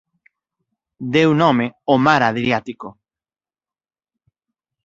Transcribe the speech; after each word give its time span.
Deu 1.15 1.31
nome 1.43 1.65
ao 1.87 1.97
Mar 2.05 2.21
Adriático. 2.29 2.87